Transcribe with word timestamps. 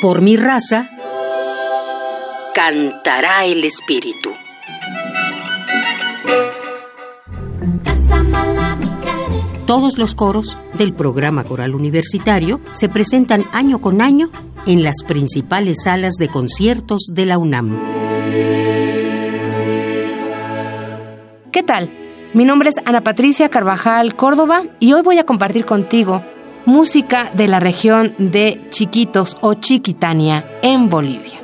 Por 0.00 0.22
mi 0.22 0.34
raza, 0.34 0.88
cantará 2.54 3.44
el 3.44 3.64
espíritu. 3.64 4.30
Todos 9.66 9.98
los 9.98 10.14
coros 10.14 10.56
del 10.72 10.94
programa 10.94 11.44
coral 11.44 11.74
universitario 11.74 12.62
se 12.72 12.88
presentan 12.88 13.44
año 13.52 13.82
con 13.82 14.00
año 14.00 14.30
en 14.66 14.82
las 14.82 15.04
principales 15.06 15.82
salas 15.84 16.14
de 16.14 16.28
conciertos 16.28 17.10
de 17.12 17.26
la 17.26 17.36
UNAM. 17.36 17.78
¿Qué 21.52 21.62
tal? 21.62 21.90
Mi 22.32 22.46
nombre 22.46 22.70
es 22.70 22.76
Ana 22.86 23.02
Patricia 23.02 23.50
Carvajal 23.50 24.16
Córdoba 24.16 24.62
y 24.78 24.94
hoy 24.94 25.02
voy 25.02 25.18
a 25.18 25.26
compartir 25.26 25.66
contigo 25.66 26.24
música 26.70 27.32
de 27.34 27.48
la 27.48 27.58
región 27.58 28.14
de 28.18 28.60
Chiquitos 28.70 29.36
o 29.40 29.54
Chiquitania 29.54 30.46
en 30.62 30.88
Bolivia. 30.88 31.40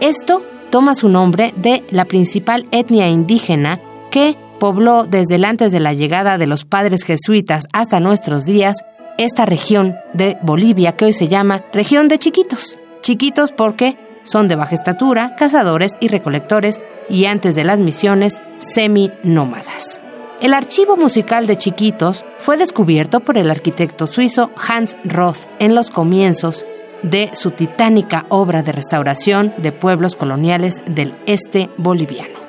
Esto 0.00 0.44
toma 0.70 0.94
su 0.94 1.08
nombre 1.08 1.54
de 1.56 1.84
la 1.90 2.04
principal 2.04 2.66
etnia 2.70 3.08
indígena 3.08 3.80
que 4.10 4.36
pobló 4.60 5.04
desde 5.04 5.44
antes 5.44 5.72
de 5.72 5.80
la 5.80 5.94
llegada 5.94 6.36
de 6.36 6.46
los 6.46 6.66
padres 6.66 7.02
jesuitas 7.02 7.66
hasta 7.72 7.98
nuestros 7.98 8.44
días 8.44 8.76
esta 9.16 9.46
región 9.46 9.96
de 10.12 10.36
Bolivia 10.42 10.96
que 10.96 11.06
hoy 11.06 11.12
se 11.14 11.28
llama 11.28 11.64
región 11.72 12.08
de 12.08 12.18
chiquitos. 12.18 12.78
Chiquitos 13.00 13.52
porque 13.52 13.96
son 14.22 14.48
de 14.48 14.56
baja 14.56 14.74
estatura, 14.74 15.34
cazadores 15.36 15.92
y 15.98 16.08
recolectores 16.08 16.80
y 17.08 17.24
antes 17.24 17.54
de 17.54 17.64
las 17.64 17.80
misiones 17.80 18.34
semi-nómadas. 18.58 20.01
El 20.42 20.54
archivo 20.54 20.96
musical 20.96 21.46
de 21.46 21.56
Chiquitos 21.56 22.24
fue 22.40 22.56
descubierto 22.56 23.20
por 23.20 23.38
el 23.38 23.48
arquitecto 23.48 24.08
suizo 24.08 24.50
Hans 24.56 24.96
Roth 25.04 25.46
en 25.60 25.76
los 25.76 25.92
comienzos 25.92 26.66
de 27.04 27.30
su 27.32 27.52
titánica 27.52 28.26
obra 28.28 28.64
de 28.64 28.72
restauración 28.72 29.54
de 29.58 29.70
pueblos 29.70 30.16
coloniales 30.16 30.82
del 30.84 31.14
este 31.26 31.70
boliviano. 31.76 32.40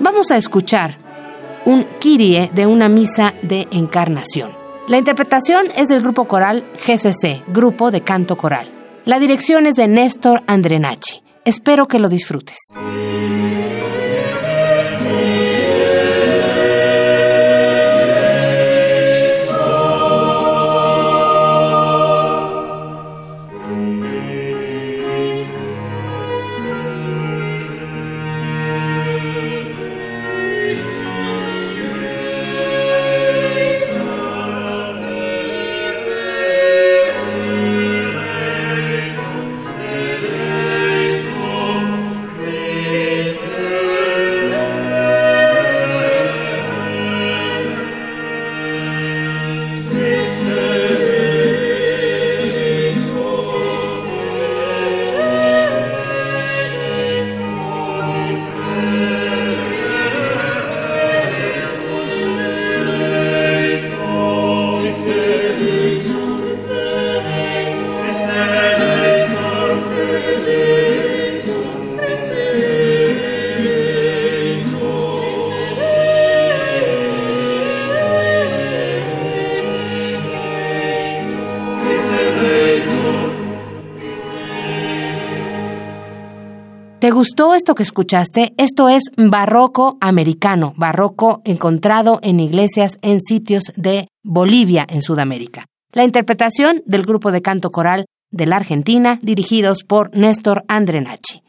Vamos 0.00 0.32
a 0.32 0.38
escuchar 0.38 0.98
un 1.66 1.84
Kyrie 2.00 2.50
de 2.52 2.66
una 2.66 2.88
misa 2.88 3.32
de 3.42 3.68
encarnación. 3.70 4.50
La 4.88 4.98
interpretación 4.98 5.66
es 5.76 5.86
del 5.86 6.02
grupo 6.02 6.26
coral 6.26 6.64
GCC, 6.84 7.44
Grupo 7.46 7.92
de 7.92 8.00
Canto 8.00 8.36
Coral. 8.36 8.68
La 9.04 9.20
dirección 9.20 9.66
es 9.66 9.76
de 9.76 9.86
Néstor 9.86 10.42
Andrenachi. 10.48 11.22
Espero 11.44 11.86
que 11.86 12.00
lo 12.00 12.08
disfrutes. 12.08 12.58
¿Te 87.10 87.14
gustó 87.14 87.56
esto 87.56 87.74
que 87.74 87.82
escuchaste? 87.82 88.54
Esto 88.56 88.88
es 88.88 89.02
barroco 89.16 89.98
americano, 90.00 90.74
barroco 90.76 91.42
encontrado 91.44 92.20
en 92.22 92.38
iglesias 92.38 92.98
en 93.02 93.20
sitios 93.20 93.64
de 93.74 94.06
Bolivia, 94.22 94.86
en 94.88 95.02
Sudamérica. 95.02 95.66
La 95.92 96.04
interpretación 96.04 96.80
del 96.86 97.04
grupo 97.04 97.32
de 97.32 97.42
canto 97.42 97.70
coral 97.70 98.06
de 98.30 98.46
la 98.46 98.54
Argentina, 98.54 99.18
dirigidos 99.22 99.82
por 99.82 100.16
Néstor 100.16 100.62
Andrenachi. 100.68 101.42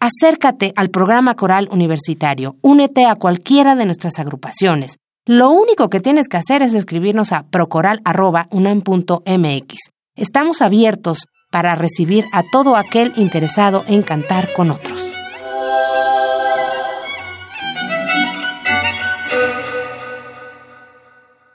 Acércate 0.00 0.72
al 0.74 0.88
programa 0.88 1.34
coral 1.34 1.68
universitario, 1.70 2.56
únete 2.62 3.04
a 3.04 3.16
cualquiera 3.16 3.74
de 3.74 3.84
nuestras 3.84 4.18
agrupaciones. 4.18 4.96
Lo 5.26 5.50
único 5.50 5.90
que 5.90 6.00
tienes 6.00 6.28
que 6.28 6.38
hacer 6.38 6.62
es 6.62 6.72
escribirnos 6.72 7.32
a 7.32 7.42
procoral.unam.mx. 7.42 9.76
Estamos 10.16 10.62
abiertos 10.62 11.26
para 11.50 11.74
recibir 11.74 12.24
a 12.32 12.42
todo 12.42 12.76
aquel 12.76 13.12
interesado 13.16 13.84
en 13.88 14.02
cantar 14.02 14.52
con 14.52 14.70
otros. 14.70 15.17